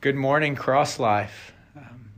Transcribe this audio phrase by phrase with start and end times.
[0.00, 1.52] Good morning, Cross Life.
[1.76, 2.08] Um,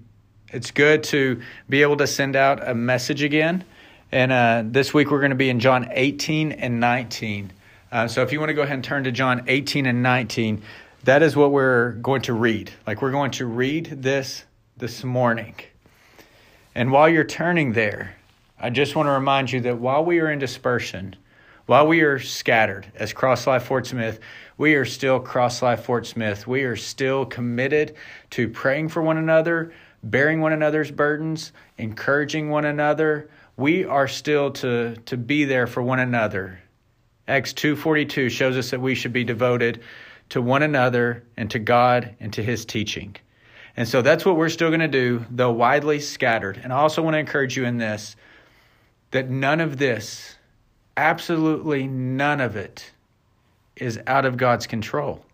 [0.52, 3.64] it's good to be able to send out a message again.
[4.12, 7.52] And uh, this week we're going to be in John 18 and 19.
[7.90, 10.62] Uh, so if you want to go ahead and turn to John 18 and 19,
[11.02, 12.70] that is what we're going to read.
[12.86, 14.44] Like we're going to read this
[14.76, 15.56] this morning.
[16.76, 18.14] And while you're turning there,
[18.60, 21.16] I just want to remind you that while we are in dispersion,
[21.72, 24.20] while we are scattered as Cross Life Fort Smith,
[24.58, 26.46] we are still Cross Life Fort Smith.
[26.46, 27.94] We are still committed
[28.32, 33.30] to praying for one another, bearing one another's burdens, encouraging one another.
[33.56, 36.60] We are still to, to be there for one another.
[37.26, 39.80] Acts 2:42 shows us that we should be devoted
[40.28, 43.16] to one another and to God and to his teaching.
[43.78, 46.60] And so that's what we're still going to do, though widely scattered.
[46.62, 48.14] And I also want to encourage you in this
[49.10, 50.36] that none of this
[50.96, 52.90] absolutely none of it
[53.76, 55.24] is out of God's control.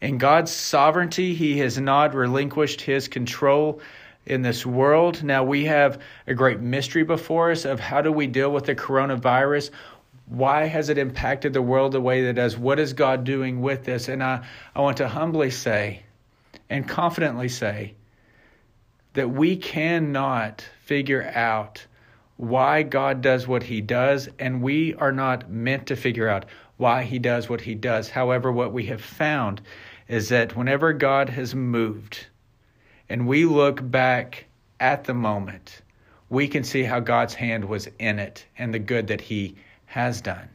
[0.00, 3.80] In God's sovereignty, He has not relinquished His control
[4.26, 5.22] in this world.
[5.24, 8.74] Now we have a great mystery before us of how do we deal with the
[8.74, 9.70] coronavirus?
[10.26, 12.56] Why has it impacted the world the way that it does?
[12.56, 14.08] What is God doing with this?
[14.08, 16.02] And I, I want to humbly say
[16.68, 17.94] and confidently say
[19.14, 21.86] that we cannot figure out
[22.38, 27.02] why God does what he does, and we are not meant to figure out why
[27.02, 28.08] he does what he does.
[28.08, 29.60] However, what we have found
[30.06, 32.26] is that whenever God has moved
[33.08, 34.46] and we look back
[34.78, 35.82] at the moment,
[36.30, 40.20] we can see how God's hand was in it and the good that he has
[40.20, 40.48] done.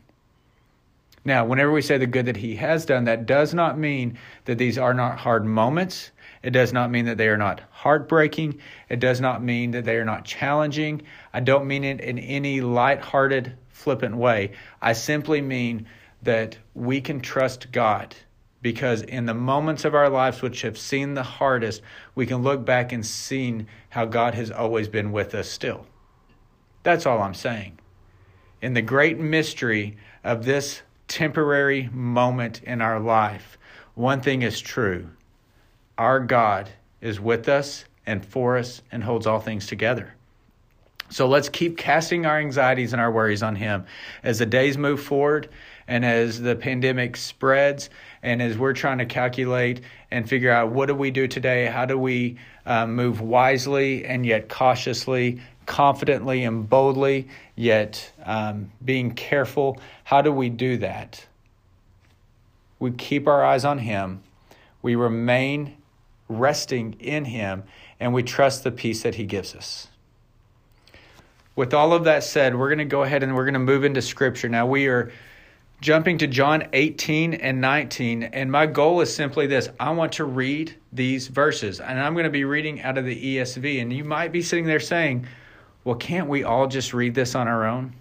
[1.25, 4.57] Now, whenever we say the good that he has done, that does not mean that
[4.57, 6.11] these are not hard moments.
[6.43, 8.59] It does not mean that they are not heartbreaking.
[8.89, 11.01] It does not mean that they are not challenging.
[11.33, 14.51] I don't mean it in any light-hearted, flippant way.
[14.81, 15.87] I simply mean
[16.21, 18.13] that we can trust God
[18.61, 21.81] because in the moments of our lives which have seen the hardest,
[22.15, 25.85] we can look back and see how God has always been with us still.
[26.83, 27.79] That's all I'm saying.
[28.61, 33.57] In the great mystery of this temporary moment in our life,
[33.95, 35.09] one thing is true
[35.97, 36.69] our God
[37.01, 40.13] is with us and for us and holds all things together.
[41.09, 43.85] So let's keep casting our anxieties and our worries on Him
[44.23, 45.49] as the days move forward
[45.87, 47.89] and as the pandemic spreads
[48.23, 51.67] and as we're trying to calculate and figure out what do we do today?
[51.67, 59.13] How do we uh, move wisely and yet cautiously, confidently and boldly, yet um, being
[59.13, 59.79] careful?
[60.05, 61.23] How do we do that?
[62.79, 64.23] We keep our eyes on Him.
[64.81, 65.75] We remain
[66.39, 67.63] resting in Him,
[67.99, 69.87] and we trust the peace that He gives us.
[71.55, 73.83] With all of that said, we're going to go ahead and we're going to move
[73.83, 74.49] into Scripture.
[74.49, 75.11] Now, we are
[75.81, 80.23] jumping to John 18 and 19, and my goal is simply this I want to
[80.23, 83.81] read these verses, and I'm going to be reading out of the ESV.
[83.81, 85.27] And you might be sitting there saying,
[85.83, 87.93] Well, can't we all just read this on our own?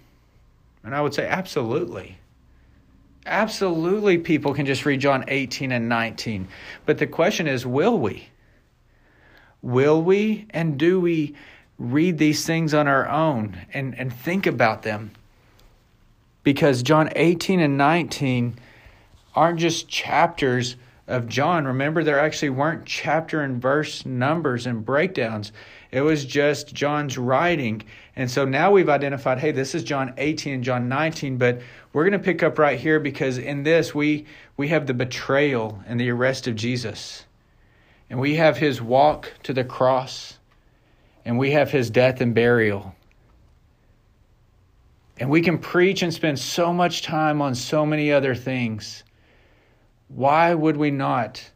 [0.83, 2.17] And I would say, Absolutely.
[3.25, 6.47] Absolutely, people can just read John 18 and 19.
[6.85, 8.27] But the question is, will we?
[9.61, 11.35] Will we and do we
[11.79, 15.11] read these things on our own and, and think about them?
[16.43, 18.59] Because John 18 and 19
[19.35, 20.75] aren't just chapters
[21.07, 21.65] of John.
[21.65, 25.51] Remember, there actually weren't chapter and verse numbers and breakdowns.
[25.91, 27.83] It was just John's writing.
[28.15, 31.61] And so now we've identified, hey, this is John 18 and John 19, but
[31.93, 34.25] we're going to pick up right here because in this we
[34.57, 37.25] we have the betrayal and the arrest of Jesus.
[38.09, 40.37] And we have his walk to the cross.
[41.25, 42.93] And we have his death and burial.
[45.17, 49.03] And we can preach and spend so much time on so many other things.
[50.09, 51.49] Why would we not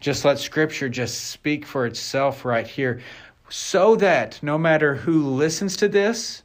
[0.00, 3.00] just let Scripture just speak for itself right here?
[3.48, 6.42] So that no matter who listens to this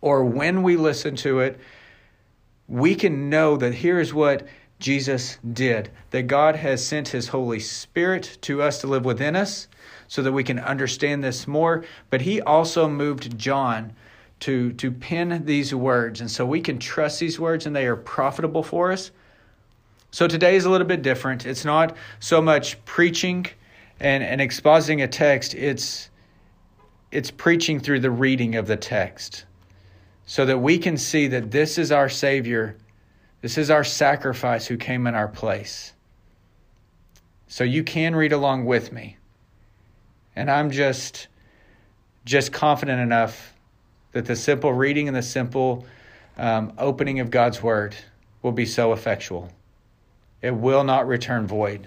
[0.00, 1.58] or when we listen to it,
[2.68, 4.46] we can know that here is what
[4.78, 9.68] Jesus did that God has sent His Holy Spirit to us to live within us
[10.08, 11.84] so that we can understand this more.
[12.10, 13.92] But He also moved John
[14.40, 16.20] to, to pen these words.
[16.20, 19.10] And so we can trust these words and they are profitable for us.
[20.10, 21.46] So today is a little bit different.
[21.46, 23.46] It's not so much preaching
[23.98, 26.10] and, and expositing a text, it's,
[27.10, 29.46] it's preaching through the reading of the text
[30.26, 32.76] so that we can see that this is our Savior,
[33.40, 35.92] this is our sacrifice who came in our place.
[37.46, 39.16] So you can read along with me.
[40.34, 41.28] And I'm just
[42.24, 43.54] just confident enough
[44.10, 45.86] that the simple reading and the simple
[46.36, 47.94] um, opening of God's word
[48.42, 49.48] will be so effectual.
[50.42, 51.86] It will not return void.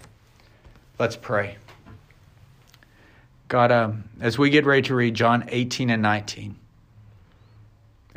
[0.97, 1.57] Let's pray.
[3.49, 6.55] God, um, as we get ready to read John 18 and 19,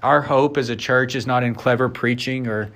[0.03, 2.73] our hope as a church is not in clever preaching or,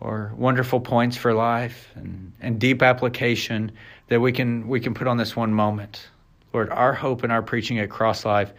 [0.00, 3.72] or wonderful points for life and, and deep application
[4.08, 6.08] that we can, we can put on this one moment.
[6.52, 8.52] Lord, our hope in our preaching at Cross Life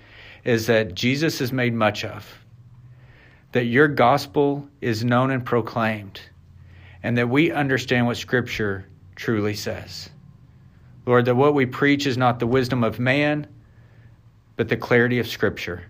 [0.44, 2.26] is that Jesus is made much of,
[3.52, 6.22] that your gospel is known and proclaimed,
[7.04, 8.86] and that we understand what Scripture
[9.16, 10.10] truly says.
[11.06, 13.48] Lord, that what we preach is not the wisdom of man,
[14.56, 15.84] but the clarity of Scripture.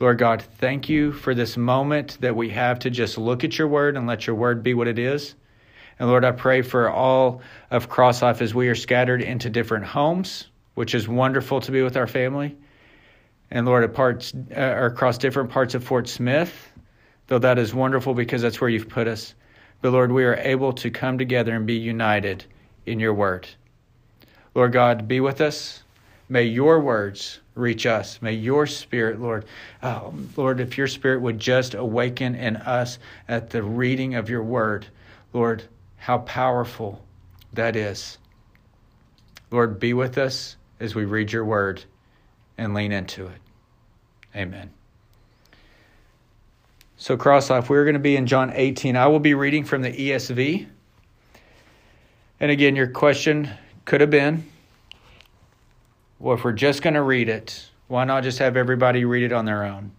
[0.00, 3.66] Lord God, thank you for this moment that we have to just look at your
[3.66, 5.34] word and let your word be what it is.
[5.98, 7.42] And Lord, I pray for all
[7.72, 11.82] of Cross Life as we are scattered into different homes, which is wonderful to be
[11.82, 12.56] with our family.
[13.50, 16.70] And Lord, parts, uh, across different parts of Fort Smith,
[17.26, 19.34] though that is wonderful because that's where you've put us.
[19.82, 22.44] But Lord, we are able to come together and be united
[22.86, 23.48] in your word.
[24.54, 25.82] Lord God, be with us.
[26.28, 28.22] May your words reach us.
[28.22, 29.44] May your spirit, Lord,
[29.82, 34.42] oh, Lord, if your spirit would just awaken in us at the reading of your
[34.42, 34.86] word,
[35.32, 35.64] Lord,
[35.96, 37.04] how powerful
[37.52, 38.18] that is.
[39.50, 41.84] Lord, be with us as we read your word
[42.56, 43.40] and lean into it.
[44.36, 44.70] Amen.
[46.96, 48.96] So, Cross Life, we're going to be in John 18.
[48.96, 50.66] I will be reading from the ESV.
[52.40, 53.50] And again, your question
[53.84, 54.44] could have been
[56.18, 59.32] well, if we're just going to read it, why not just have everybody read it
[59.32, 59.92] on their own?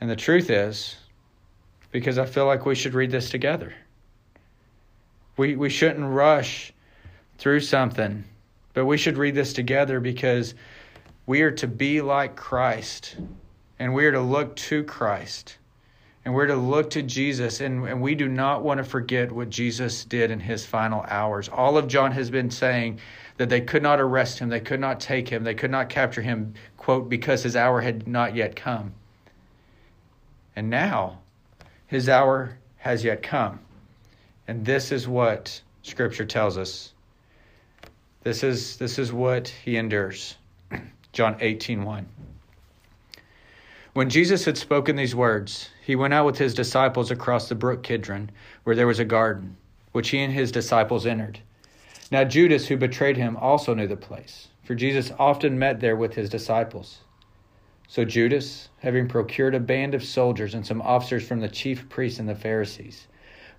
[0.00, 0.96] And the truth is,
[1.90, 3.74] because I feel like we should read this together.
[5.36, 6.72] We, we shouldn't rush
[7.38, 8.24] through something,
[8.74, 10.54] but we should read this together because
[11.26, 13.16] we are to be like Christ
[13.78, 15.58] and we are to look to Christ
[16.28, 19.48] and we're to look to Jesus, and, and we do not want to forget what
[19.48, 21.48] Jesus did in his final hours.
[21.48, 23.00] All of John has been saying
[23.38, 26.20] that they could not arrest him, they could not take him, they could not capture
[26.20, 28.92] him, quote, because his hour had not yet come.
[30.54, 31.20] And now
[31.86, 33.60] his hour has yet come.
[34.48, 36.92] And this is what Scripture tells us.
[38.24, 40.36] This is, this is what he endures.
[41.12, 42.06] John 18 1.
[43.94, 47.82] When Jesus had spoken these words, he went out with his disciples across the brook
[47.82, 48.30] Kidron,
[48.64, 49.56] where there was a garden,
[49.92, 51.40] which he and his disciples entered.
[52.10, 56.14] Now Judas, who betrayed him, also knew the place, for Jesus often met there with
[56.14, 57.00] his disciples.
[57.86, 62.18] So Judas, having procured a band of soldiers and some officers from the chief priests
[62.18, 63.08] and the Pharisees,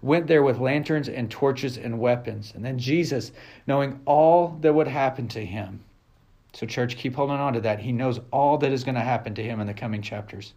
[0.02, 2.54] went there with lanterns and torches and weapons.
[2.56, 3.32] And then Jesus,
[3.68, 5.84] knowing all that would happen to him,
[6.54, 7.80] so, church, keep holding on to that.
[7.80, 10.54] He knows all that is going to happen to him in the coming chapters.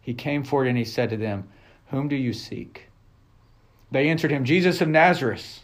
[0.00, 1.48] He came forward and he said to them,
[1.88, 2.88] Whom do you seek?
[3.90, 5.63] They answered him, Jesus of Nazareth.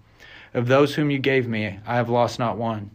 [0.53, 2.91] Of those whom you gave me, I have lost not one.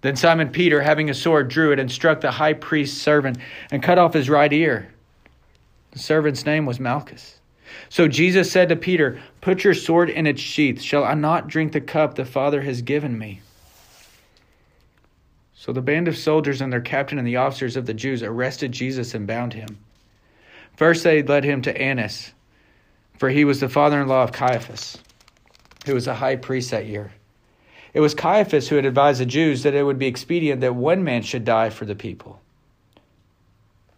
[0.00, 3.38] Then Simon Peter, having a sword, drew it and struck the high priest's servant
[3.70, 4.92] and cut off his right ear.
[5.92, 7.38] The servant's name was Malchus.
[7.88, 10.80] So Jesus said to Peter, Put your sword in its sheath.
[10.82, 13.40] Shall I not drink the cup the Father has given me?
[15.54, 18.72] So the band of soldiers and their captain and the officers of the Jews arrested
[18.72, 19.78] Jesus and bound him.
[20.76, 22.32] First, they led him to Annas,
[23.18, 24.98] for he was the father in law of Caiaphas,
[25.86, 27.12] who was a high priest that year.
[27.94, 31.04] It was Caiaphas who had advised the Jews that it would be expedient that one
[31.04, 32.40] man should die for the people.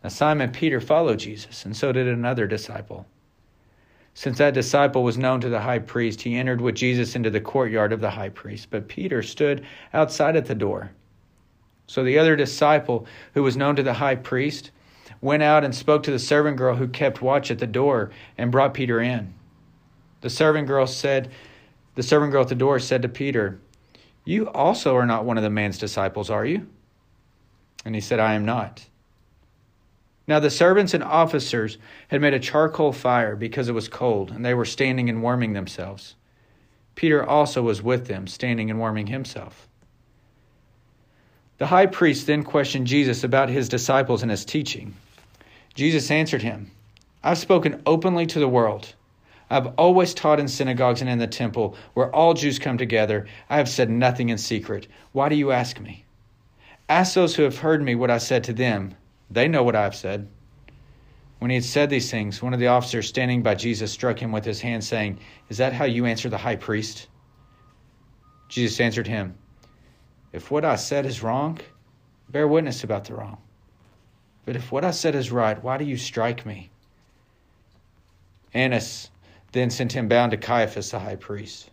[0.02, 3.06] Now, Simon Peter followed Jesus, and so did another disciple.
[4.14, 7.40] Since that disciple was known to the high priest, he entered with Jesus into the
[7.40, 8.68] courtyard of the high priest.
[8.70, 10.90] But Peter stood outside at the door.
[11.86, 14.70] So the other disciple, who was known to the high priest,
[15.20, 18.52] went out and spoke to the servant girl who kept watch at the door and
[18.52, 19.34] brought Peter in.
[20.20, 21.30] The servant girl said,
[21.94, 23.58] The servant girl at the door said to Peter,
[24.24, 26.66] You also are not one of the man's disciples, are you?
[27.84, 28.86] And he said, I am not.
[30.26, 31.76] Now the servants and officers
[32.08, 35.52] had made a charcoal fire because it was cold, and they were standing and warming
[35.52, 36.16] themselves.
[36.94, 39.68] Peter also was with them, standing and warming himself.
[41.58, 44.94] The high priest then questioned Jesus about his disciples and his teaching.
[45.74, 46.70] Jesus answered him,
[47.22, 48.94] I've spoken openly to the world.
[49.54, 53.28] I've always taught in synagogues and in the temple where all Jews come together.
[53.49, 54.88] I have said nothing in secret.
[55.12, 56.04] Why do you ask me?
[56.88, 58.96] Ask those who have heard me what I said to them.
[59.30, 60.26] They know what I have said.
[61.38, 64.32] When he had said these things, one of the officers standing by Jesus struck him
[64.32, 67.06] with his hand, saying, Is that how you answer the high priest?
[68.49, 69.38] Jesus answered him,
[70.32, 71.61] If what I said is wrong,
[72.28, 73.38] bear witness about the wrong.
[74.46, 76.73] But if what I said is right, why do you strike me?
[78.52, 79.11] Annas
[79.54, 81.70] then sent him bound to Caiaphas the high priest.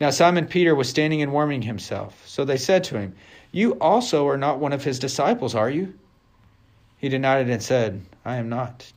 [0.00, 2.22] Now Simon Peter was standing and warming himself.
[2.26, 3.14] So they said to him,
[3.50, 5.94] You also are not one of his disciples, are you?
[6.98, 8.92] He denied it and said, I am not.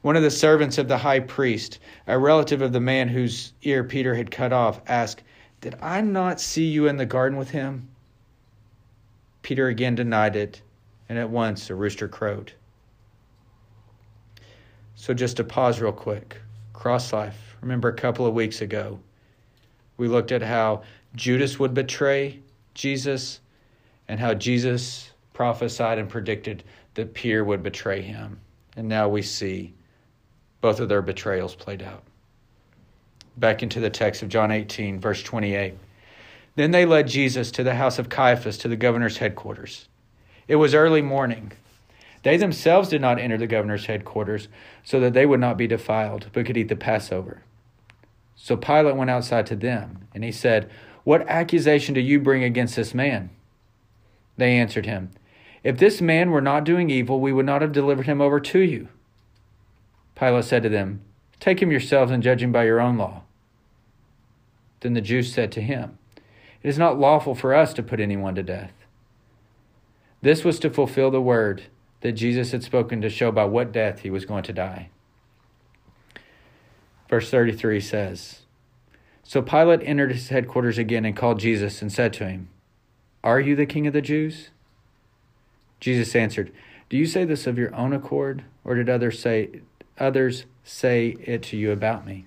[0.00, 3.84] One of the servants of the high priest, a relative of the man whose ear
[3.84, 5.22] Peter had cut off, asked,
[5.60, 7.88] Did I not see you in the garden with him?
[9.42, 10.62] Peter again denied it,
[11.08, 12.52] and at once a rooster crowed.
[15.02, 16.36] So, just to pause real quick
[16.72, 17.56] cross life.
[17.60, 19.00] Remember a couple of weeks ago,
[19.96, 20.84] we looked at how
[21.16, 22.38] Judas would betray
[22.74, 23.40] Jesus
[24.06, 26.62] and how Jesus prophesied and predicted
[26.94, 28.38] that Peter would betray him.
[28.76, 29.74] And now we see
[30.60, 32.04] both of their betrayals played out.
[33.36, 35.74] Back into the text of John 18, verse 28.
[36.54, 39.88] Then they led Jesus to the house of Caiaphas, to the governor's headquarters.
[40.46, 41.50] It was early morning.
[42.22, 44.48] They themselves did not enter the governor's headquarters
[44.84, 47.42] so that they would not be defiled, but could eat the Passover.
[48.36, 50.70] So Pilate went outside to them, and he said,
[51.04, 53.30] What accusation do you bring against this man?
[54.36, 55.10] They answered him,
[55.64, 58.58] If this man were not doing evil, we would not have delivered him over to
[58.60, 58.88] you.
[60.14, 61.02] Pilate said to them,
[61.40, 63.22] Take him yourselves and judge him by your own law.
[64.80, 65.98] Then the Jews said to him,
[66.62, 68.72] It is not lawful for us to put anyone to death.
[70.20, 71.64] This was to fulfill the word
[72.02, 74.90] that Jesus had spoken to show by what death he was going to die.
[77.08, 78.40] Verse 33 says
[79.22, 82.48] So Pilate entered his headquarters again and called Jesus and said to him,
[83.24, 84.50] Are you the king of the Jews?
[85.80, 86.52] Jesus answered,
[86.88, 89.62] Do you say this of your own accord, or did others say
[89.98, 92.26] others say it to you about me?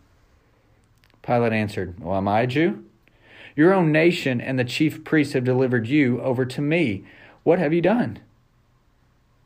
[1.22, 2.86] Pilate answered, Well, am I a Jew?
[3.56, 7.06] Your own nation and the chief priests have delivered you over to me.
[7.44, 8.20] What have you done?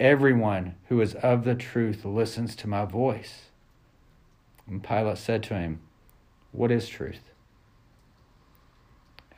[0.00, 3.50] Everyone who is of the truth listens to my voice.
[4.66, 5.80] And Pilate said to him,
[6.52, 7.20] What is truth?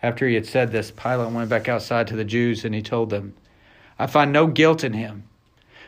[0.00, 3.10] After he had said this, Pilate went back outside to the Jews and he told
[3.10, 3.34] them,
[3.98, 5.24] I find no guilt in him.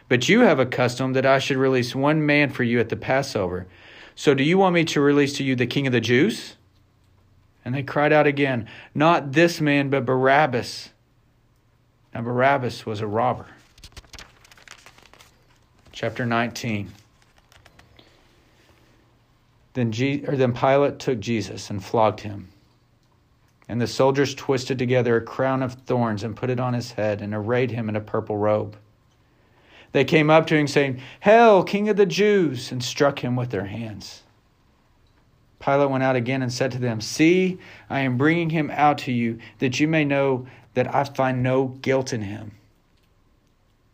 [0.09, 2.97] But you have a custom that I should release one man for you at the
[2.97, 3.69] Passover.
[4.16, 6.57] So do you want me to release to you the king of the Jews?
[7.64, 10.90] And they cried out again, Not this man, but Barabbas.
[12.12, 13.47] Now, Barabbas was a robber
[16.05, 16.93] chapter 19.
[19.73, 22.51] Then, Je- or then Pilate took Jesus and flogged him.
[23.71, 27.23] And the soldiers twisted together a crown of thorns and put it on his head
[27.23, 28.77] and arrayed him in a purple robe.
[29.93, 33.49] They came up to him, saying, Hail, King of the Jews, and struck him with
[33.49, 34.25] their hands.
[35.59, 37.59] Pilate went out again and said to them, See,
[37.89, 41.69] I am bringing him out to you, that you may know that I find no
[41.69, 42.53] guilt in him.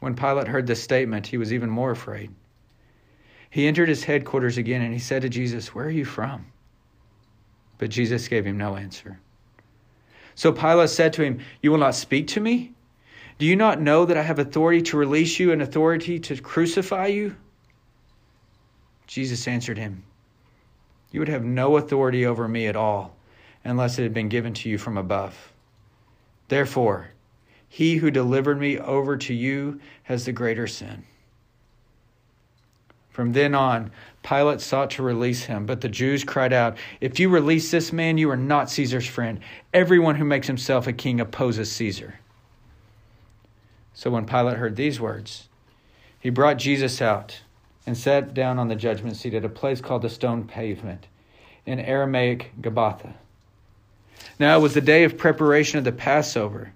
[0.00, 2.30] When Pilate heard this statement, he was even more afraid.
[3.50, 6.46] He entered his headquarters again and he said to Jesus, Where are you from?
[7.78, 9.20] But Jesus gave him no answer.
[10.34, 12.72] So Pilate said to him, You will not speak to me?
[13.38, 17.06] Do you not know that I have authority to release you and authority to crucify
[17.06, 17.36] you?
[19.06, 20.04] Jesus answered him,
[21.10, 23.16] You would have no authority over me at all
[23.64, 25.52] unless it had been given to you from above.
[26.48, 27.10] Therefore,
[27.72, 31.04] he who delivered me over to you has the greater sin.
[33.10, 33.92] From then on,
[34.24, 38.18] Pilate sought to release him, but the Jews cried out, If you release this man,
[38.18, 39.38] you are not Caesar's friend.
[39.72, 42.18] Everyone who makes himself a king opposes Caesar.
[43.94, 45.48] So when Pilate heard these words,
[46.18, 47.40] he brought Jesus out
[47.86, 51.06] and sat down on the judgment seat at a place called the stone pavement,
[51.66, 53.12] in Aramaic Gabbatha.
[54.40, 56.72] Now it was the day of preparation of the Passover.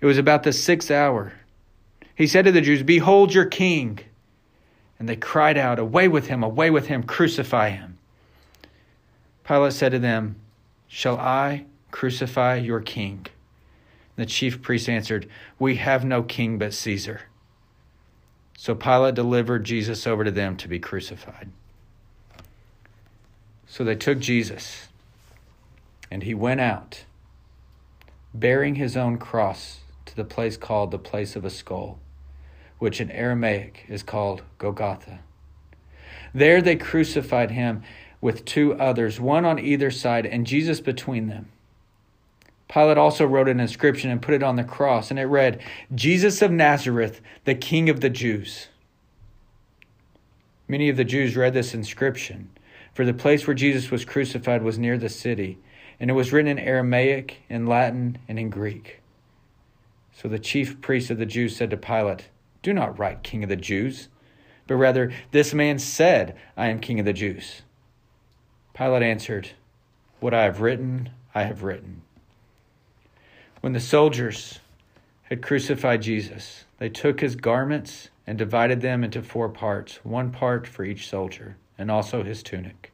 [0.00, 1.32] It was about the sixth hour.
[2.14, 4.00] He said to the Jews, Behold your king.
[4.98, 7.98] And they cried out, Away with him, away with him, crucify him.
[9.44, 10.36] Pilate said to them,
[10.88, 13.26] Shall I crucify your king?
[14.16, 17.22] The chief priests answered, We have no king but Caesar.
[18.56, 21.50] So Pilate delivered Jesus over to them to be crucified.
[23.66, 24.86] So they took Jesus,
[26.10, 27.04] and he went out,
[28.32, 29.80] bearing his own cross
[30.14, 31.98] the place called the place of a skull
[32.78, 35.20] which in Aramaic is called Golgotha.
[36.34, 37.82] There they crucified him
[38.20, 41.48] with two others, one on either side, and Jesus between them.
[42.68, 45.62] Pilate also wrote an inscription and put it on the cross, and it read,
[45.94, 48.68] Jesus of Nazareth, the King of the Jews.
[50.66, 52.50] Many of the Jews read this inscription,
[52.94, 55.58] for the place where Jesus was crucified was near the city,
[56.00, 59.00] and it was written in Aramaic, in Latin, and in Greek.
[60.14, 62.28] So the chief priests of the Jews said to Pilate,
[62.62, 64.08] do not write King of the Jews,
[64.66, 67.60] but rather, This man said, I am King of the Jews.
[68.72, 69.50] Pilate answered,
[70.20, 72.00] What I have written, I have written.
[73.60, 74.60] When the soldiers
[75.24, 80.66] had crucified Jesus, they took his garments and divided them into four parts, one part
[80.66, 82.93] for each soldier, and also his tunic.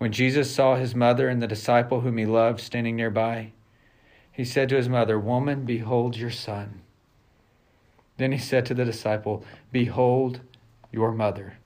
[0.00, 3.52] When Jesus saw his mother and the disciple whom he loved standing nearby,
[4.32, 6.80] he said to his mother, Woman, behold your son.
[8.16, 10.40] Then he said to the disciple, Behold
[10.90, 11.58] your mother.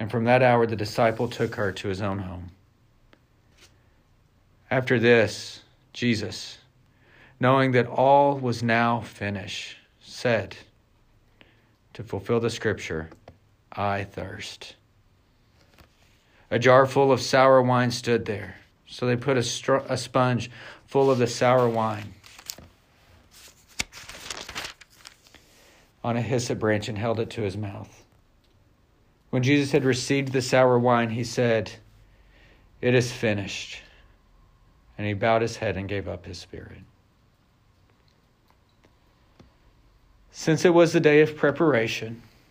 [0.00, 2.50] And from that hour the disciple took her to his own home.
[4.70, 6.56] After this, Jesus,
[7.38, 10.56] knowing that all was now finished, said,
[11.92, 13.10] To fulfill the scripture,
[13.70, 14.76] I thirst.
[16.50, 18.56] A jar full of sour wine stood there.
[18.86, 20.50] So they put a, str- a sponge
[20.86, 22.14] full of the sour wine
[26.02, 28.04] on a hyssop branch and held it to his mouth.
[29.30, 31.70] When Jesus had received the sour wine, he said,
[32.80, 33.82] It is finished.
[34.96, 36.78] And he bowed his head and gave up his spirit.
[40.30, 42.22] Since it was the day of preparation,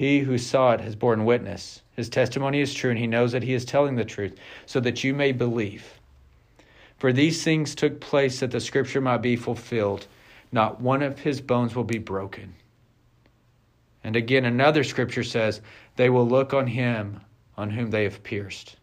[0.00, 1.82] He who saw it has borne witness.
[1.94, 4.34] His testimony is true, and he knows that he is telling the truth,
[4.64, 6.00] so that you may believe.
[6.96, 10.06] For these things took place that the scripture might be fulfilled.
[10.50, 12.54] Not one of his bones will be broken.
[14.02, 15.60] And again, another scripture says,
[15.96, 17.20] They will look on him
[17.58, 18.76] on whom they have pierced.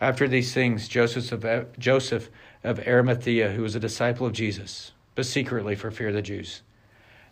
[0.00, 2.30] After these things, Joseph of, Joseph
[2.64, 6.62] of Arimathea, who was a disciple of Jesus, but secretly for fear of the Jews,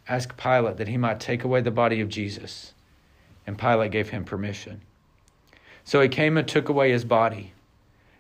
[0.09, 2.75] asked Pilate that he might take away the body of Jesus,
[3.47, 4.81] and Pilate gave him permission.
[5.85, 7.53] So he came and took away his body.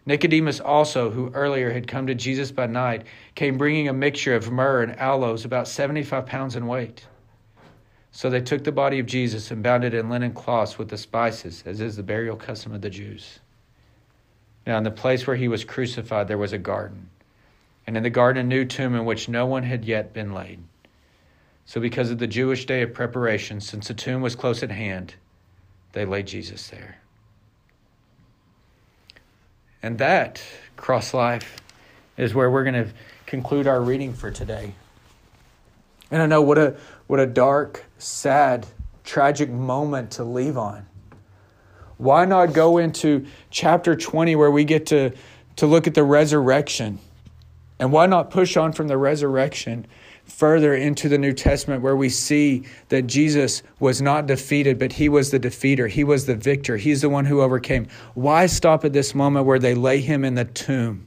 [0.06, 4.50] Nicodemus also, who earlier had come to Jesus by night, came bringing a mixture of
[4.50, 7.06] myrrh and aloes, about 75 pounds in weight.
[8.12, 10.98] So they took the body of Jesus and bound it in linen cloths with the
[10.98, 13.40] spices, as is the burial custom of the Jews.
[14.66, 17.10] Now, in the place where he was crucified, there was a garden,
[17.86, 20.60] and in the garden a new tomb in which no one had yet been laid.
[21.66, 25.14] So, because of the Jewish day of preparation, since the tomb was close at hand,
[25.92, 26.98] they laid Jesus there.
[29.82, 30.42] And that,
[30.76, 31.56] Cross Life,
[32.16, 32.90] is where we're going to
[33.26, 34.74] conclude our reading for today.
[36.10, 38.66] And I know what a what a dark, sad,
[39.04, 40.86] tragic moment to leave on.
[41.96, 45.12] Why not go into chapter 20 where we get to,
[45.56, 46.98] to look at the resurrection?
[47.78, 49.86] And why not push on from the resurrection
[50.24, 55.08] further into the New Testament where we see that Jesus was not defeated, but he
[55.08, 55.88] was the defeater.
[55.88, 56.76] He was the victor.
[56.76, 57.86] He's the one who overcame.
[58.14, 61.06] Why stop at this moment where they lay him in the tomb?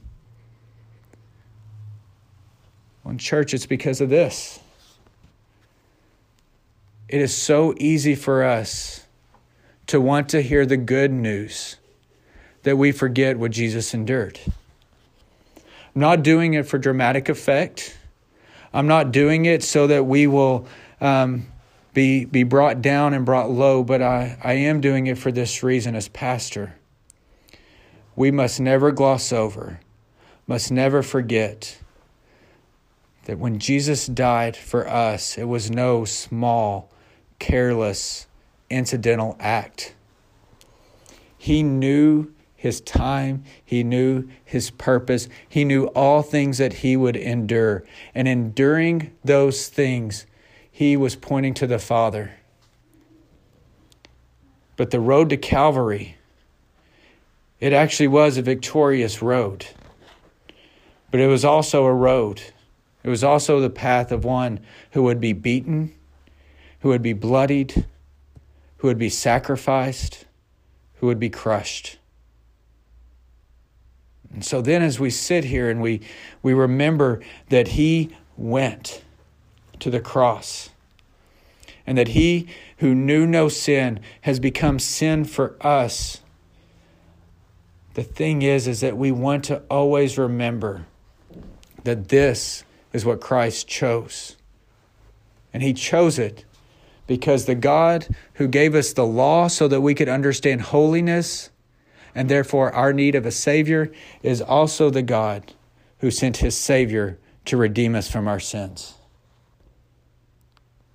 [3.02, 4.60] Well, in church, it's because of this.
[7.08, 9.06] It is so easy for us
[9.88, 11.76] to want to hear the good news
[12.62, 14.38] that we forget what Jesus endured.
[15.56, 17.97] I'm not doing it for dramatic effect.
[18.78, 20.68] I'm not doing it so that we will
[21.00, 21.48] um,
[21.94, 25.64] be, be brought down and brought low, but I, I am doing it for this
[25.64, 26.76] reason as pastor.
[28.14, 29.80] We must never gloss over,
[30.46, 31.80] must never forget
[33.24, 36.88] that when Jesus died for us, it was no small,
[37.40, 38.28] careless,
[38.70, 39.96] incidental act.
[41.36, 47.14] He knew his time, he knew his purpose, he knew all things that he would
[47.14, 47.84] endure.
[48.16, 50.26] And enduring those things,
[50.68, 52.32] he was pointing to the Father.
[54.74, 56.16] But the road to Calvary,
[57.60, 59.66] it actually was a victorious road.
[61.12, 62.42] But it was also a road.
[63.04, 64.58] It was also the path of one
[64.90, 65.94] who would be beaten,
[66.80, 67.86] who would be bloodied,
[68.78, 70.24] who would be sacrificed,
[70.94, 71.97] who would be crushed.
[74.32, 76.00] And so then, as we sit here and we,
[76.42, 79.02] we remember that He went
[79.80, 80.70] to the cross
[81.86, 86.20] and that He who knew no sin has become sin for us.
[87.94, 90.86] The thing is, is that we want to always remember
[91.84, 94.36] that this is what Christ chose.
[95.52, 96.44] And He chose it
[97.06, 101.50] because the God who gave us the law so that we could understand holiness
[102.14, 103.92] and therefore our need of a Savior
[104.22, 105.52] is also the God
[105.98, 108.94] who sent His Savior to redeem us from our sins.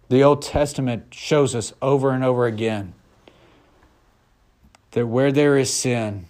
[0.09, 2.93] The Old Testament shows us over and over again
[4.91, 6.25] that where there is sin,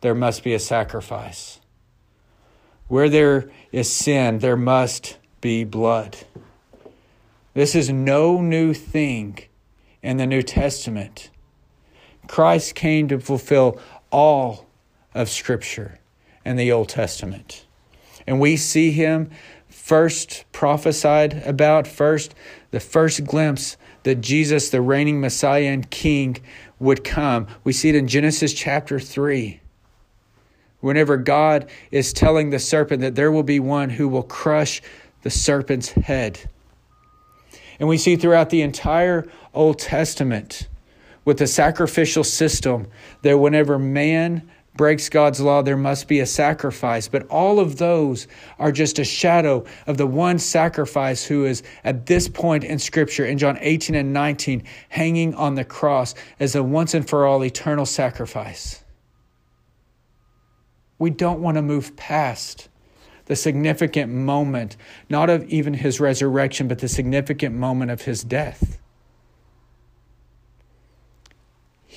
[0.00, 1.60] there must be a sacrifice.
[2.88, 6.16] Where there is sin, there must be blood.
[7.52, 9.38] This is no new thing
[10.02, 11.30] in the New Testament.
[12.26, 13.78] Christ came to fulfill
[14.10, 14.66] all
[15.14, 15.98] of Scripture
[16.44, 17.66] and the Old Testament.
[18.26, 19.30] And we see him
[19.68, 22.34] first prophesied about, first,
[22.70, 26.38] the first glimpse that Jesus, the reigning Messiah and King,
[26.78, 27.46] would come.
[27.64, 29.60] We see it in Genesis chapter 3.
[30.80, 34.80] Whenever God is telling the serpent that there will be one who will crush
[35.22, 36.40] the serpent's head.
[37.78, 40.68] And we see throughout the entire Old Testament
[41.24, 42.86] with the sacrificial system
[43.22, 47.08] that whenever man breaks God's law, there must be a sacrifice.
[47.08, 48.26] But all of those
[48.58, 53.26] are just a shadow of the one sacrifice who is at this point in Scripture,
[53.26, 57.44] in John 18 and 19, hanging on the cross as a once and for all
[57.44, 58.82] eternal sacrifice.
[60.98, 62.68] We don't want to move past
[63.26, 64.76] the significant moment,
[65.08, 68.79] not of even his resurrection, but the significant moment of his death.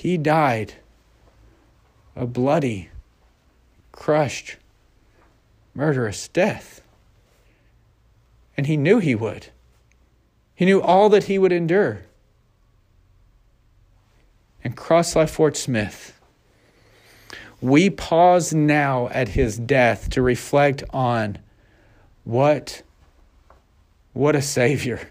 [0.03, 0.73] He died
[2.13, 2.89] a bloody,
[3.93, 4.57] crushed,
[5.73, 6.81] murderous death.
[8.57, 9.47] And he knew he would.
[10.55, 12.01] He knew all that he would endure.
[14.61, 16.19] And Cross Life Fort Smith
[17.61, 21.37] we pause now at his death to reflect on
[22.25, 22.83] what
[24.11, 25.07] what a savior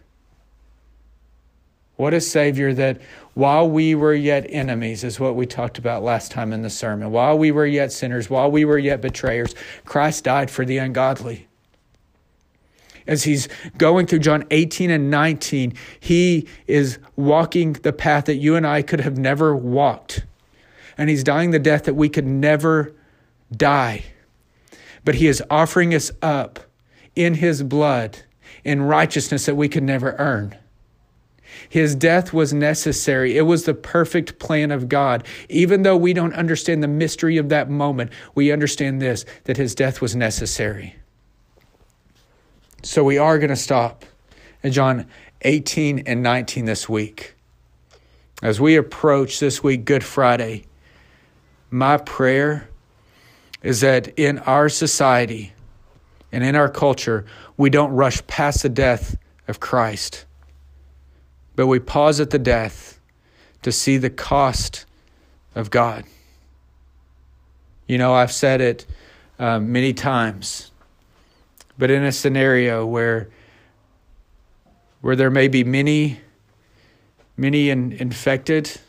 [1.96, 3.00] what a savior that
[3.34, 7.10] while we were yet enemies is what we talked about last time in the sermon
[7.10, 11.46] while we were yet sinners while we were yet betrayers christ died for the ungodly
[13.04, 18.54] as he's going through John 18 and 19, he is walking the path that you
[18.54, 20.24] and I could have never walked
[20.98, 22.94] and he's dying the death that we could never
[23.50, 24.04] die.
[25.04, 26.60] But he is offering us up
[27.16, 28.18] in his blood
[28.64, 30.56] in righteousness that we could never earn.
[31.68, 33.36] His death was necessary.
[33.36, 35.26] It was the perfect plan of God.
[35.48, 39.74] Even though we don't understand the mystery of that moment, we understand this that his
[39.74, 40.96] death was necessary.
[42.82, 44.04] So we are going to stop
[44.62, 45.06] in John
[45.42, 47.34] 18 and 19 this week.
[48.42, 50.64] As we approach this week, Good Friday,
[51.70, 52.68] my prayer
[53.62, 55.52] is that in our society
[56.32, 57.24] and in our culture,
[57.56, 60.24] we don't rush past the death of Christ,
[61.56, 62.98] but we pause at the death
[63.62, 64.84] to see the cost
[65.54, 66.04] of God.
[67.86, 68.86] You know, I've said it
[69.38, 70.70] uh, many times,
[71.78, 73.28] but in a scenario where
[75.00, 76.20] where there may be many,
[77.36, 78.80] many in, infected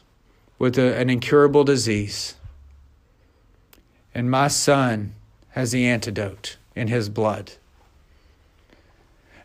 [0.60, 2.36] with a, an incurable disease,
[4.13, 5.15] and my son
[5.49, 7.54] has the antidote in his blood.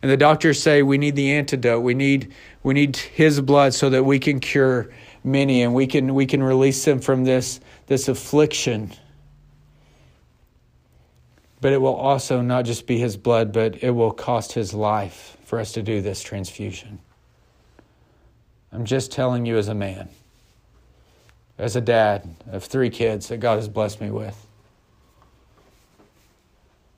[0.02, 1.82] And the doctors say we need the antidote.
[1.82, 2.32] We need
[2.62, 4.90] we need his blood so that we can cure
[5.24, 8.92] many and we can we can release them from this this affliction.
[11.60, 15.36] But it will also not just be his blood, but it will cost his life
[15.44, 17.00] for us to do this transfusion.
[18.70, 20.08] I'm just telling you as a man,
[21.56, 24.46] as a dad of three kids that God has blessed me with.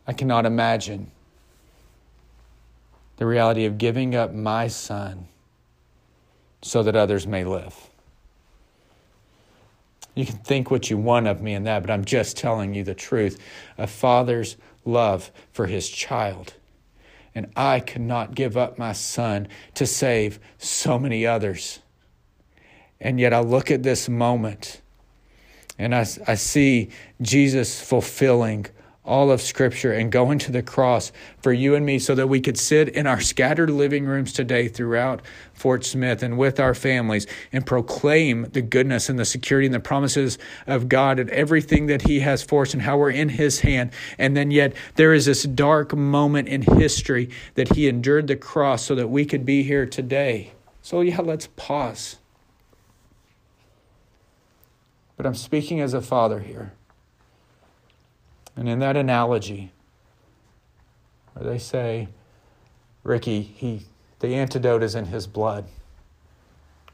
[0.07, 1.11] I cannot imagine
[3.21, 5.29] the reality of giving up my son
[6.63, 7.91] so that others may live.
[10.15, 12.83] You can think what you want of me in that, but I'm just telling you
[12.83, 13.39] the truth.
[13.77, 14.57] A father's
[14.87, 16.55] love for his child.
[17.35, 21.81] And I cannot give up my son to save so many others.
[23.03, 24.81] And yet I look at this moment
[25.79, 26.89] and I, I see
[27.21, 28.65] Jesus fulfilling
[29.11, 31.11] all of Scripture and going to the cross
[31.43, 34.69] for you and me so that we could sit in our scattered living rooms today
[34.69, 35.21] throughout
[35.53, 39.81] Fort Smith and with our families and proclaim the goodness and the security and the
[39.81, 43.61] promises of God and everything that He has for us and how we're in His
[43.61, 43.91] hand.
[44.17, 48.85] And then yet there is this dark moment in history that He endured the cross
[48.85, 50.53] so that we could be here today.
[50.83, 52.17] So, yeah, let's pause.
[55.17, 56.73] But I'm speaking as a father here.
[58.61, 59.73] And in that analogy,
[61.33, 62.09] where they say,
[63.03, 63.87] Ricky, he,
[64.19, 65.65] the antidote is in his blood,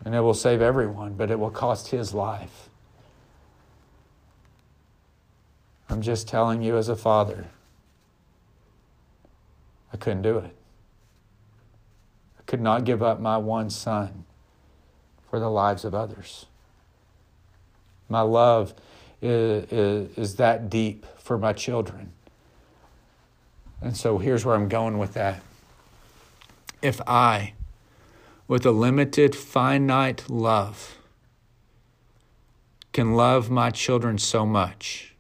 [0.05, 2.69] and it will save everyone, but it will cost his life.
[5.89, 7.47] I'm just telling you as a father,
[9.93, 10.55] I couldn't do it.
[12.39, 14.25] I could not give up my one son
[15.29, 16.47] for the lives of others.
[18.09, 18.73] My love
[19.21, 22.13] is, is, is that deep for my children.
[23.83, 25.43] And so here's where I'm going with that.
[26.81, 27.55] If I,
[28.47, 30.99] with a limited, finite love,
[32.93, 35.17] can love my children so much,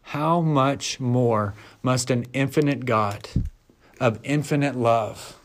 [0.00, 3.28] how much more must an infinite God
[4.00, 5.38] of infinite love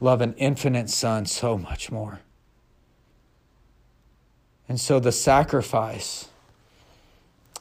[0.00, 2.22] love an infinite Son so much more?
[4.68, 6.28] And so the sacrifice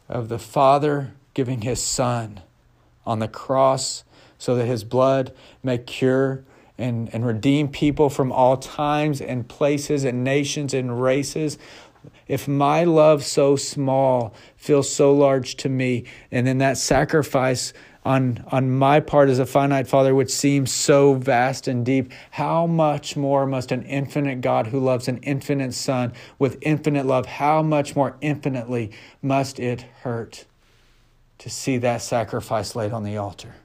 [0.10, 2.42] of the Father giving his Son
[3.06, 4.04] on the cross
[4.38, 6.44] so that his blood may cure
[6.78, 11.58] and, and redeem people from all times and places and nations and races.
[12.28, 17.74] If my love so small feels so large to me, and then that sacrifice
[18.08, 22.66] on, on my part as a finite father which seems so vast and deep, how
[22.66, 27.62] much more must an infinite God who loves an infinite Son with infinite love, how
[27.62, 28.92] much more infinitely
[29.22, 30.46] must it hurt
[31.40, 33.56] to see that sacrifice laid on the altar?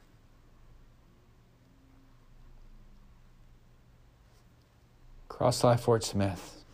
[5.28, 6.64] Cross Life Fort Smith.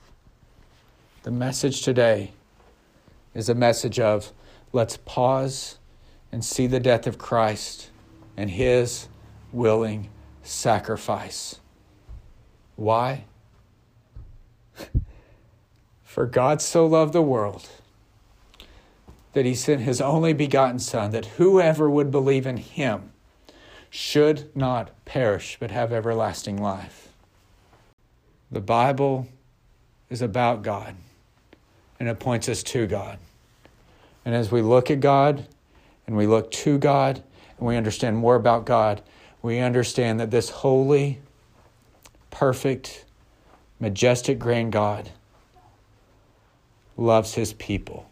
[1.22, 2.32] The message today
[3.34, 4.32] is a message of
[4.72, 5.76] let's pause
[6.30, 7.90] and see the death of Christ
[8.36, 9.08] and his
[9.52, 10.10] willing
[10.42, 11.60] sacrifice.
[12.76, 13.24] Why?
[16.04, 17.68] For God so loved the world
[19.32, 23.12] that he sent his only begotten Son, that whoever would believe in him
[23.90, 27.08] should not perish but have everlasting life.
[28.50, 29.28] The Bible
[30.10, 30.94] is about God
[32.00, 33.18] and it points us to God.
[34.24, 35.46] And as we look at God,
[36.08, 37.22] and we look to God
[37.58, 39.02] and we understand more about God,
[39.42, 41.20] we understand that this holy,
[42.30, 43.04] perfect,
[43.78, 45.10] majestic, grand God
[46.96, 48.08] loves his people.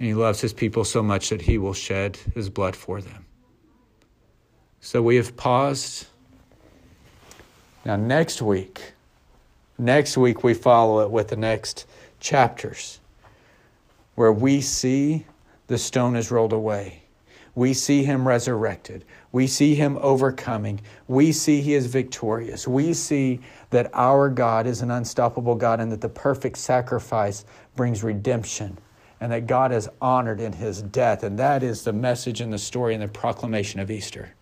[0.00, 3.24] And he loves his people so much that he will shed his blood for them.
[4.80, 6.06] So we have paused.
[7.84, 8.94] Now, next week,
[9.78, 11.86] next week we follow it with the next
[12.18, 12.98] chapters
[14.16, 15.24] where we see
[15.66, 17.02] the stone is rolled away.
[17.54, 19.04] We see him resurrected.
[19.30, 20.80] We see him overcoming.
[21.06, 22.66] We see he is victorious.
[22.66, 27.44] We see that our God is an unstoppable God and that the perfect sacrifice
[27.76, 28.78] brings redemption
[29.20, 31.22] and that God is honored in his death.
[31.22, 34.34] And that is the message and the story and the proclamation of Easter.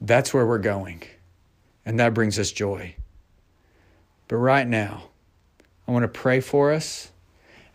[0.00, 1.04] That's where we're going.
[1.86, 2.96] And that brings us joy.
[4.26, 5.04] But right now,
[5.86, 7.12] I want to pray for us.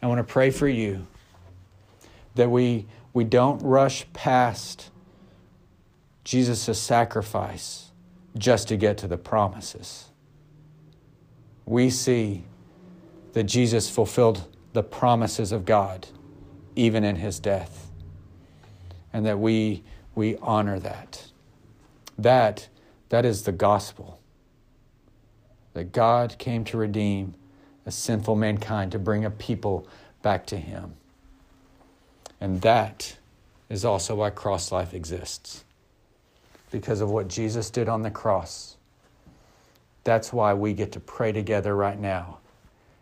[0.02, 1.08] I want to pray for you
[2.36, 4.92] that we, we don't rush past
[6.24, 7.92] Jesus' sacrifice
[8.38, 10.10] just to get to the promises.
[11.66, 12.44] We see
[13.34, 16.08] that Jesus fulfilled the promises of God
[16.76, 17.92] even in his death,
[19.12, 19.84] and that we,
[20.16, 21.32] we honor that.
[22.18, 22.70] That,
[23.10, 24.20] that is the gospel.
[25.74, 27.34] That God came to redeem
[27.90, 29.88] a sinful mankind, to bring a people
[30.22, 30.94] back to him.
[32.40, 33.18] And that
[33.68, 35.64] is also why cross life exists.
[36.70, 38.78] Because of what Jesus did on the cross.
[40.04, 42.38] That's why we get to pray together right now.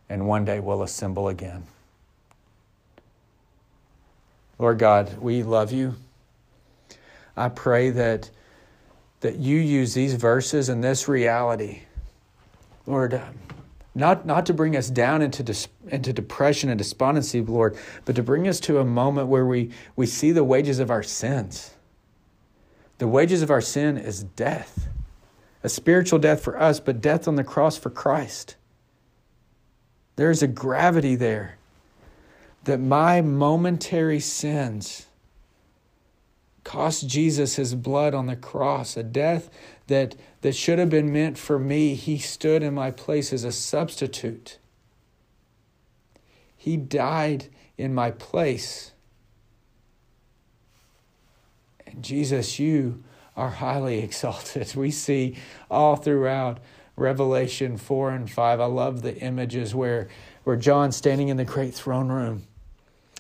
[0.08, 1.64] And one day we'll assemble again.
[4.58, 5.96] Lord God, we love you.
[7.36, 8.30] I pray that,
[9.20, 11.82] that you use these verses and this reality,
[12.86, 13.22] Lord,
[13.98, 18.24] not, not to bring us down into, dis, into depression and despondency, Lord, but to
[18.24, 21.72] bring us to a moment where we, we see the wages of our sins.
[23.00, 24.88] The wages of our sin is death,
[25.64, 28.56] a spiritual death for us, but death on the cross for Christ.
[30.16, 31.58] There's a gravity there
[32.64, 35.08] that my momentary sins
[36.64, 39.50] cost Jesus his blood on the cross, a death
[39.88, 41.96] that, that should have been meant for me.
[41.96, 44.58] He stood in my place as a substitute.
[46.56, 47.48] He died
[47.78, 48.92] in my place.
[51.86, 53.04] And Jesus, you
[53.36, 54.76] are highly exalted.
[54.76, 55.38] We see
[55.70, 56.60] all throughout
[56.96, 58.60] Revelation 4 and 5.
[58.60, 60.08] I love the images where,
[60.44, 62.48] where John's standing in the great throne room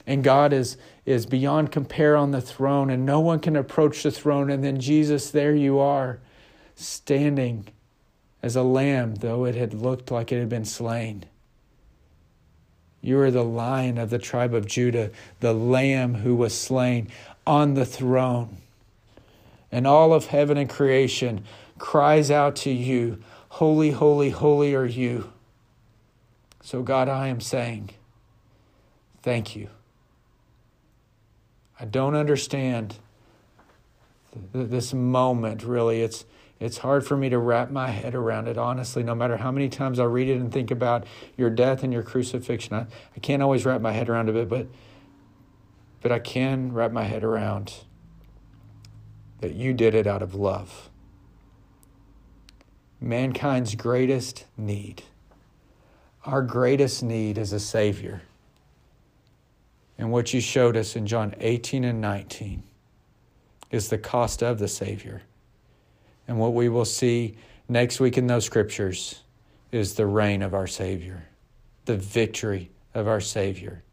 [0.07, 4.11] and God is, is beyond compare on the throne, and no one can approach the
[4.11, 4.49] throne.
[4.49, 6.19] And then Jesus, there you are,
[6.77, 7.67] standing
[8.41, 11.25] as a lamb, though it had looked like it had been slain.
[13.01, 17.09] You are the lion of the tribe of Judah, the lamb who was slain
[17.45, 18.57] on the throne.
[19.71, 21.43] And all of heaven and creation
[21.77, 25.31] cries out to you, Holy, holy, holy are you.
[26.61, 27.91] So, God, I am saying,
[29.23, 29.69] thank you.
[31.79, 32.97] I don't understand
[34.53, 36.01] this moment, really.
[36.01, 36.25] It's,
[36.59, 39.69] it's hard for me to wrap my head around it, honestly, no matter how many
[39.69, 42.73] times I read it and think about your death and your crucifixion.
[42.73, 44.67] I, I can't always wrap my head around it, but,
[46.01, 47.73] but I can wrap my head around
[49.39, 50.89] that you did it out of love.
[52.99, 55.03] Mankind's greatest need,
[56.25, 58.23] our greatest need is a Savior
[59.97, 62.63] and what you showed us in John 18 and 19
[63.71, 65.23] is the cost of the Savior.
[66.27, 67.37] And what we will see
[67.69, 69.21] next week in those scriptures
[69.71, 71.27] is the reign of our Savior,
[71.85, 73.83] the victory of our Savior.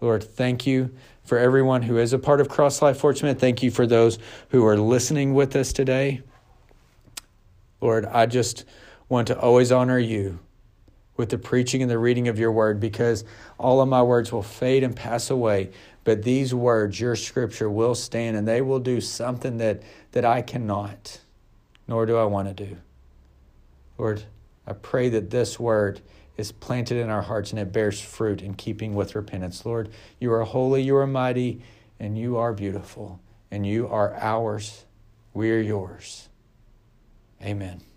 [0.00, 0.90] Lord, thank you
[1.24, 3.40] for everyone who is a part of Cross Life Fort Smith.
[3.40, 4.18] Thank you for those
[4.50, 6.22] who are listening with us today.
[7.80, 8.64] Lord, I just
[9.08, 10.38] want to always honor you
[11.18, 13.24] with the preaching and the reading of your word because
[13.58, 15.70] all of my words will fade and pass away.
[16.04, 20.40] But these words, your scripture, will stand and they will do something that, that I
[20.40, 21.20] cannot,
[21.86, 22.78] nor do I want to do.
[23.98, 24.22] Lord,
[24.66, 26.00] I pray that this word
[26.36, 29.66] is planted in our hearts and it bears fruit in keeping with repentance.
[29.66, 31.62] Lord, you are holy, you are mighty,
[31.98, 33.18] and you are beautiful,
[33.50, 34.84] and you are ours.
[35.34, 36.28] We are yours.
[37.42, 37.87] Amen.